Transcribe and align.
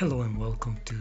Hello 0.00 0.22
and 0.22 0.38
welcome 0.38 0.80
to 0.86 0.94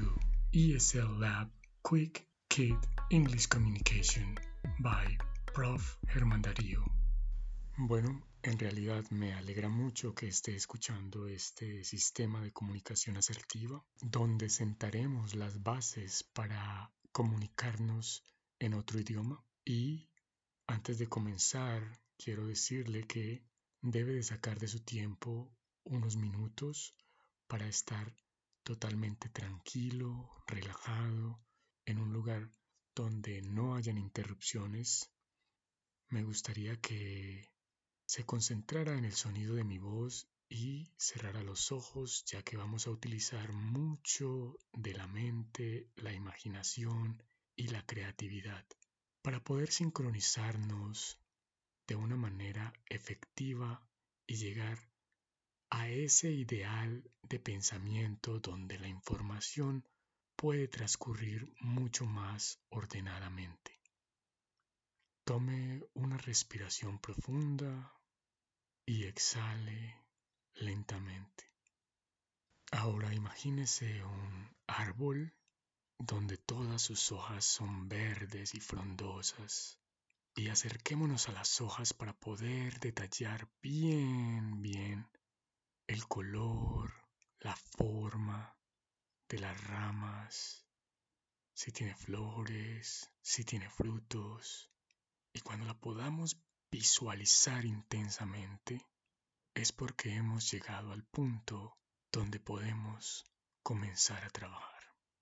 ESL 0.51 1.21
Lab 1.21 1.47
Quick 1.83 2.27
Kid 2.49 2.75
English 3.09 3.47
Communication 3.47 4.37
by 4.79 5.17
Prof. 5.53 5.97
Germán 6.05 6.41
Darío. 6.41 6.83
Bueno, 7.77 8.21
en 8.43 8.59
realidad 8.59 9.09
me 9.11 9.33
alegra 9.35 9.69
mucho 9.69 10.13
que 10.13 10.27
esté 10.27 10.53
escuchando 10.53 11.27
este 11.27 11.85
sistema 11.85 12.41
de 12.41 12.51
comunicación 12.51 13.15
asertiva, 13.15 13.81
donde 14.01 14.49
sentaremos 14.49 15.33
las 15.33 15.63
bases 15.63 16.25
para 16.33 16.91
comunicarnos 17.13 18.25
en 18.59 18.73
otro 18.73 18.99
idioma. 18.99 19.41
Y 19.63 20.09
antes 20.67 20.97
de 20.97 21.07
comenzar, 21.07 22.01
quiero 22.17 22.47
decirle 22.47 23.07
que 23.07 23.45
debe 23.81 24.15
de 24.15 24.23
sacar 24.23 24.59
de 24.59 24.67
su 24.67 24.81
tiempo 24.81 25.49
unos 25.85 26.17
minutos 26.17 26.93
para 27.47 27.65
estar 27.65 28.13
totalmente 28.69 29.29
tranquilo, 29.29 30.29
relajado, 30.45 31.41
en 31.85 31.97
un 31.97 32.13
lugar 32.13 32.51
donde 32.93 33.41
no 33.41 33.73
hayan 33.73 33.97
interrupciones. 33.97 35.11
Me 36.09 36.21
gustaría 36.21 36.79
que 36.79 37.49
se 38.05 38.27
concentrara 38.27 38.95
en 38.95 39.05
el 39.05 39.13
sonido 39.13 39.55
de 39.55 39.63
mi 39.63 39.79
voz 39.79 40.29
y 40.47 40.93
cerrara 40.99 41.41
los 41.41 41.71
ojos 41.71 42.23
ya 42.25 42.43
que 42.43 42.57
vamos 42.57 42.85
a 42.85 42.91
utilizar 42.91 43.53
mucho 43.53 44.55
de 44.73 44.93
la 44.93 45.07
mente, 45.07 45.89
la 45.95 46.13
imaginación 46.13 47.23
y 47.55 47.69
la 47.69 47.83
creatividad 47.87 48.67
para 49.23 49.43
poder 49.43 49.71
sincronizarnos 49.71 51.19
de 51.87 51.95
una 51.95 52.17
manera 52.17 52.71
efectiva 52.87 53.83
y 54.27 54.35
llegar 54.35 54.77
a 55.71 55.89
ese 55.89 56.31
ideal 56.31 57.11
de 57.29 57.39
pensamiento 57.39 58.39
donde 58.39 58.79
la 58.79 58.87
información 58.87 59.87
puede 60.35 60.67
transcurrir 60.67 61.53
mucho 61.59 62.05
más 62.05 62.59
ordenadamente. 62.69 63.79
Tome 65.23 65.83
una 65.93 66.17
respiración 66.17 66.99
profunda 66.99 67.93
y 68.85 69.03
exhale 69.05 69.95
lentamente. 70.55 71.53
Ahora 72.71 73.13
imagínese 73.13 74.03
un 74.03 74.55
árbol 74.65 75.35
donde 75.99 76.37
todas 76.37 76.81
sus 76.81 77.11
hojas 77.11 77.45
son 77.45 77.89
verdes 77.89 78.55
y 78.55 78.59
frondosas 78.59 79.79
y 80.35 80.47
acerquémonos 80.47 81.27
a 81.27 81.33
las 81.33 81.59
hojas 81.61 81.93
para 81.93 82.13
poder 82.13 82.79
detallar 82.79 83.49
bien, 83.61 84.61
bien 84.61 85.09
el 85.87 86.07
color, 86.07 86.93
la 87.39 87.55
forma 87.55 88.55
de 89.29 89.39
las 89.39 89.63
ramas, 89.65 90.65
si 91.53 91.71
tiene 91.71 91.95
flores, 91.95 93.11
si 93.21 93.43
tiene 93.43 93.69
frutos. 93.69 94.71
Y 95.31 95.41
cuando 95.41 95.65
la 95.65 95.79
podamos 95.79 96.41
visualizar 96.71 97.63
intensamente, 97.63 98.87
es 99.53 99.71
porque 99.71 100.15
hemos 100.15 100.51
llegado 100.51 100.91
al 100.91 101.03
punto 101.03 101.77
donde 102.11 102.39
podemos 102.39 103.23
comenzar 103.61 104.23
a 104.23 104.29
trabajar. 104.29 104.79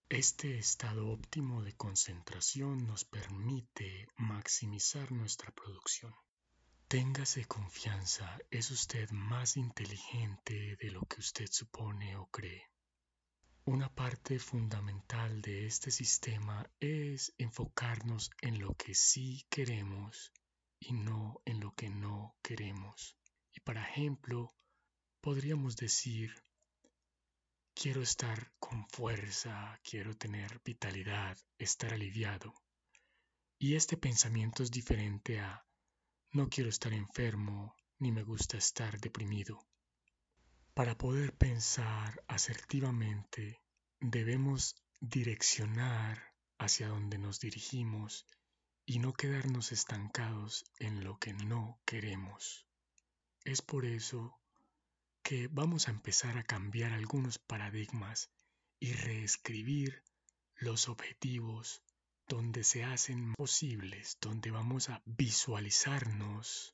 Este 0.10 0.58
estado 0.58 1.10
óptimo 1.10 1.64
de 1.64 1.76
concentración 1.76 2.88
nos 2.88 3.04
permite 3.04 4.08
maximizar 4.16 5.12
nuestra 5.12 5.52
producción. 5.52 6.16
Téngase 6.88 7.44
confianza, 7.44 8.40
es 8.50 8.72
usted 8.72 9.10
más 9.10 9.58
inteligente 9.58 10.78
de 10.78 10.92
lo 10.92 11.02
que 11.02 11.20
usted 11.20 11.48
supone 11.52 12.16
o 12.16 12.28
cree. 12.28 12.70
Una 13.68 13.94
parte 13.94 14.40
fundamental 14.40 15.42
de 15.42 15.66
este 15.66 15.92
sistema 15.92 16.72
es 16.80 17.34
enfocarnos 17.38 18.32
en 18.42 18.60
lo 18.60 18.74
que 18.76 18.94
sí 18.96 19.46
queremos 19.50 20.32
y 20.80 20.94
no 20.94 21.42
en 21.44 21.60
lo 21.60 21.74
que 21.76 21.90
no 21.90 22.38
queremos. 22.42 23.18
Y 23.52 23.60
para 23.60 23.84
ejemplo, 23.84 24.56
podríamos 25.20 25.76
decir, 25.76 26.34
quiero 27.74 28.02
estar 28.02 28.54
con 28.58 28.88
fuerza, 28.88 29.78
quiero 29.84 30.16
tener 30.16 30.62
vitalidad, 30.64 31.38
estar 31.58 31.94
aliviado. 31.94 32.54
Y 33.60 33.76
este 33.76 33.98
pensamiento 33.98 34.64
es 34.64 34.72
diferente 34.72 35.42
a 35.42 35.68
no 36.32 36.48
quiero 36.48 36.70
estar 36.70 36.94
enfermo 36.94 37.76
ni 38.00 38.14
me 38.14 38.24
gusta 38.24 38.56
estar 38.58 38.98
deprimido. 38.98 39.60
Para 40.78 40.96
poder 40.96 41.36
pensar 41.36 42.24
asertivamente, 42.28 43.64
debemos 44.00 44.76
direccionar 45.00 46.36
hacia 46.60 46.88
donde 46.88 47.18
nos 47.18 47.40
dirigimos 47.40 48.28
y 48.86 49.00
no 49.00 49.14
quedarnos 49.14 49.72
estancados 49.72 50.66
en 50.78 51.04
lo 51.04 51.18
que 51.18 51.34
no 51.34 51.82
queremos. 51.84 52.68
Es 53.44 53.64
por 53.64 53.86
eso 53.86 54.40
que 55.24 55.48
vamos 55.48 55.88
a 55.88 55.92
empezar 55.92 56.38
a 56.38 56.44
cambiar 56.44 56.94
algunos 56.94 57.40
paradigmas 57.40 58.30
y 58.80 58.94
reescribir 58.94 60.04
los 60.58 60.90
objetivos 60.90 61.82
donde 62.28 62.64
se 62.64 62.84
hacen 62.84 63.34
posibles, 63.34 64.20
donde 64.22 64.52
vamos 64.52 64.90
a 64.90 65.02
visualizarnos 65.06 66.72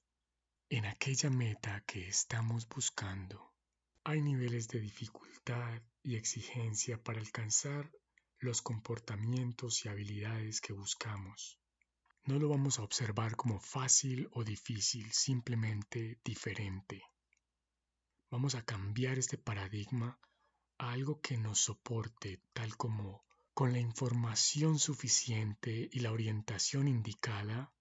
en 0.67 0.87
aquella 0.87 1.29
meta 1.29 1.85
que 1.85 2.09
estamos 2.09 2.67
buscando. 2.67 3.52
Hay 4.05 4.21
niveles 4.21 4.67
de 4.67 4.81
dificultad 4.81 5.81
y 6.01 6.17
exigencia 6.17 7.01
para 7.01 7.21
alcanzar 7.21 7.89
los 8.39 8.61
comportamientos 8.61 9.85
y 9.85 9.87
habilidades 9.87 10.59
que 10.59 10.73
buscamos. 10.73 11.57
No 12.25 12.37
lo 12.37 12.49
vamos 12.49 12.79
a 12.79 12.83
observar 12.83 13.37
como 13.37 13.61
fácil 13.61 14.27
o 14.33 14.43
difícil, 14.43 15.09
simplemente 15.13 16.19
diferente. 16.25 17.01
Vamos 18.29 18.55
a 18.55 18.65
cambiar 18.65 19.17
este 19.17 19.37
paradigma 19.37 20.19
a 20.77 20.91
algo 20.91 21.21
que 21.21 21.37
nos 21.37 21.59
soporte, 21.59 22.41
tal 22.51 22.75
como 22.75 23.23
con 23.53 23.71
la 23.71 23.79
información 23.79 24.79
suficiente 24.79 25.89
y 25.91 25.99
la 25.99 26.11
orientación 26.11 26.89
indicada, 26.89 27.71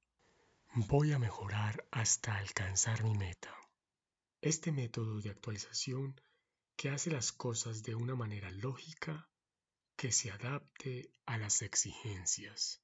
voy 0.74 1.12
a 1.12 1.18
mejorar 1.18 1.84
hasta 1.90 2.36
alcanzar 2.36 3.02
mi 3.02 3.14
meta. 3.14 3.61
Este 4.42 4.72
método 4.72 5.20
de 5.20 5.30
actualización 5.30 6.20
que 6.74 6.90
hace 6.90 7.12
las 7.12 7.30
cosas 7.30 7.84
de 7.84 7.94
una 7.94 8.16
manera 8.16 8.50
lógica 8.50 9.30
que 9.94 10.10
se 10.10 10.32
adapte 10.32 11.12
a 11.26 11.38
las 11.38 11.62
exigencias. 11.62 12.82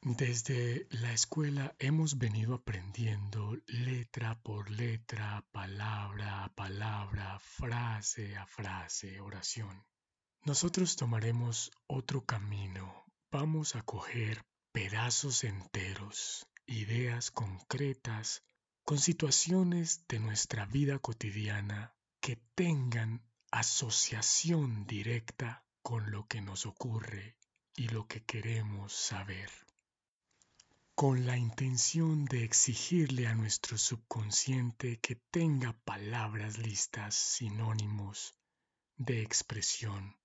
Desde 0.00 0.86
la 0.88 1.12
escuela 1.12 1.76
hemos 1.80 2.16
venido 2.16 2.54
aprendiendo 2.54 3.58
letra 3.66 4.40
por 4.40 4.70
letra, 4.70 5.46
palabra 5.52 6.44
a 6.44 6.54
palabra, 6.54 7.38
frase 7.40 8.38
a 8.38 8.46
frase, 8.46 9.20
oración. 9.20 9.84
Nosotros 10.46 10.96
tomaremos 10.96 11.72
otro 11.88 12.24
camino. 12.24 13.04
Vamos 13.30 13.76
a 13.76 13.82
coger 13.82 14.46
pedazos 14.72 15.44
enteros, 15.44 16.46
ideas 16.64 17.30
concretas, 17.30 18.42
con 18.90 18.98
situaciones 18.98 20.04
de 20.08 20.18
nuestra 20.18 20.66
vida 20.66 20.98
cotidiana 20.98 21.94
que 22.20 22.34
tengan 22.56 23.22
asociación 23.52 24.84
directa 24.84 25.64
con 25.80 26.10
lo 26.10 26.26
que 26.26 26.40
nos 26.40 26.66
ocurre 26.66 27.36
y 27.76 27.86
lo 27.86 28.08
que 28.08 28.24
queremos 28.24 28.92
saber, 28.92 29.48
con 30.96 31.24
la 31.24 31.38
intención 31.38 32.24
de 32.24 32.42
exigirle 32.42 33.28
a 33.28 33.36
nuestro 33.36 33.78
subconsciente 33.78 34.98
que 34.98 35.14
tenga 35.14 35.72
palabras 35.84 36.58
listas, 36.58 37.14
sinónimos 37.14 38.34
de 38.96 39.22
expresión 39.22 40.16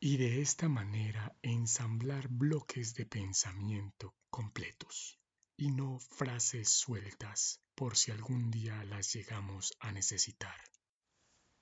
y 0.00 0.16
de 0.16 0.42
esta 0.42 0.68
manera 0.68 1.36
ensamblar 1.42 2.26
bloques 2.26 2.94
de 2.94 3.06
pensamiento 3.06 4.16
completos 4.30 5.17
y 5.58 5.70
no 5.70 5.98
frases 5.98 6.70
sueltas 6.70 7.60
por 7.74 7.98
si 7.98 8.10
algún 8.10 8.50
día 8.50 8.82
las 8.84 9.12
llegamos 9.12 9.74
a 9.78 9.92
necesitar. 9.92 10.58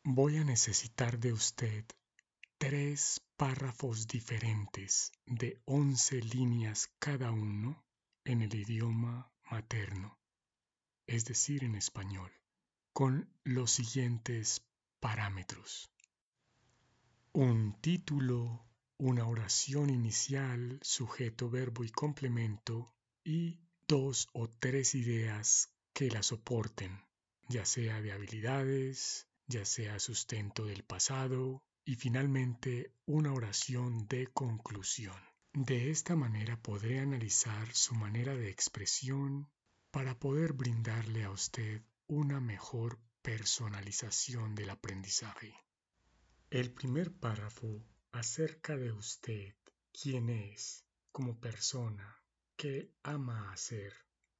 Voy 0.04 0.36
a 0.36 0.44
necesitar 0.44 1.18
de 1.18 1.32
usted 1.32 1.84
tres 2.58 3.20
párrafos 3.36 4.06
diferentes 4.06 5.10
de 5.26 5.60
once 5.64 6.20
líneas 6.22 6.88
cada 7.00 7.32
uno 7.32 7.84
en 8.24 8.42
el 8.42 8.54
idioma 8.54 9.32
materno, 9.50 10.16
es 11.08 11.24
decir, 11.24 11.64
en 11.64 11.74
español, 11.74 12.30
con 12.92 13.28
los 13.42 13.72
siguientes 13.72 14.62
parámetros 15.00 15.90
un 17.36 17.74
título, 17.82 18.64
una 18.96 19.28
oración 19.28 19.90
inicial, 19.90 20.78
sujeto, 20.80 21.50
verbo 21.50 21.84
y 21.84 21.90
complemento 21.90 22.94
y 23.22 23.60
dos 23.88 24.28
o 24.32 24.48
tres 24.48 24.94
ideas 24.96 25.70
que 25.92 26.10
la 26.10 26.22
soporten, 26.22 27.04
ya 27.48 27.64
sea 27.64 28.00
de 28.00 28.12
habilidades, 28.12 29.28
ya 29.46 29.64
sea 29.64 30.00
sustento 30.00 30.64
del 30.64 30.82
pasado, 30.82 31.62
y 31.84 31.94
finalmente 31.94 32.92
una 33.06 33.32
oración 33.32 34.08
de 34.08 34.26
conclusión. 34.26 35.16
De 35.52 35.90
esta 35.90 36.16
manera 36.16 36.60
podré 36.60 36.98
analizar 36.98 37.72
su 37.72 37.94
manera 37.94 38.34
de 38.34 38.50
expresión 38.50 39.48
para 39.92 40.18
poder 40.18 40.52
brindarle 40.52 41.22
a 41.22 41.30
usted 41.30 41.82
una 42.08 42.40
mejor 42.40 42.98
personalización 43.22 44.56
del 44.56 44.70
aprendizaje. 44.70 45.54
El 46.50 46.72
primer 46.72 47.12
párrafo 47.12 47.84
acerca 48.10 48.76
de 48.76 48.90
usted, 48.90 49.54
quién 49.92 50.28
es 50.28 50.84
como 51.12 51.38
persona, 51.38 52.20
qué 52.56 52.90
ama 53.02 53.52
hacer, 53.52 53.92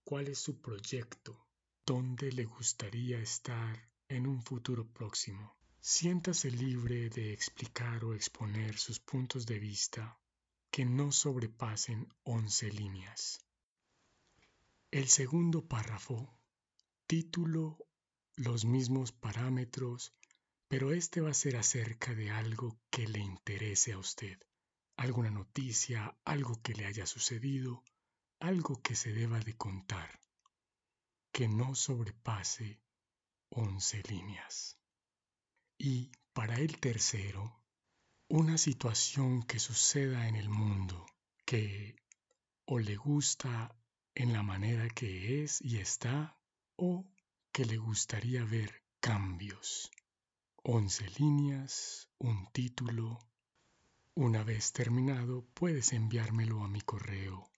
cuál 0.03 0.29
es 0.29 0.39
su 0.39 0.61
proyecto, 0.61 1.47
dónde 1.85 2.33
le 2.33 2.47
gustaría 2.47 3.19
estar 3.19 3.91
en 4.09 4.27
un 4.27 4.43
futuro 4.43 4.91
próximo. 4.91 5.57
Siéntase 5.81 6.51
libre 6.51 7.11
de 7.11 7.33
explicar 7.33 8.05
o 8.05 8.15
exponer 8.15 8.79
sus 8.79 9.01
puntos 9.01 9.45
de 9.45 9.59
vista 9.59 10.19
que 10.71 10.85
no 10.87 11.13
sobrepasen 11.13 12.09
11 12.23 12.73
líneas. 12.73 13.39
El 14.91 15.09
segundo 15.09 15.69
párrafo, 15.69 16.41
título, 17.07 17.79
los 18.37 18.65
mismos 18.65 19.13
parámetros, 19.13 20.15
pero 20.69 20.93
este 20.93 21.21
va 21.21 21.31
a 21.31 21.35
ser 21.35 21.57
acerca 21.57 22.15
de 22.15 22.31
algo 22.31 22.79
que 22.91 23.07
le 23.07 23.21
interese 23.21 23.93
a 23.93 23.99
usted, 23.99 24.39
alguna 24.97 25.31
noticia, 25.31 26.17
algo 26.25 26.61
que 26.63 26.75
le 26.75 26.87
haya 26.87 27.07
sucedido, 27.07 27.85
algo 28.41 28.83
que 28.83 28.95
se 28.95 29.13
deba 29.13 29.41
de 29.41 29.57
contar, 29.57 30.21
que 31.33 31.49
no 31.49 31.75
sobrepase 31.75 32.81
11 33.51 34.03
líneas. 34.09 34.79
Y 35.79 36.13
para 36.33 36.57
el 36.57 36.79
tercero, 36.79 37.63
una 38.29 38.59
situación 38.59 39.43
que 39.43 39.59
suceda 39.59 40.29
en 40.29 40.37
el 40.37 40.49
mundo 40.49 41.07
que 41.45 41.97
o 42.67 42.79
le 42.79 42.97
gusta 42.97 43.75
en 44.15 44.33
la 44.33 44.43
manera 44.43 44.89
que 44.91 45.43
es 45.43 45.63
y 45.63 45.79
está 45.79 46.39
o 46.77 47.07
que 47.53 47.65
le 47.65 47.79
gustaría 47.79 48.45
ver 48.45 48.83
cambios. 49.01 49.91
Once 50.63 51.09
líneas, 51.19 52.11
un 52.19 52.51
título. 52.53 53.19
Una 54.15 54.43
vez 54.43 54.73
terminado, 54.73 55.47
puedes 55.55 55.93
enviármelo 55.93 56.65
a 56.65 56.69
mi 56.69 56.81
correo 56.81 57.49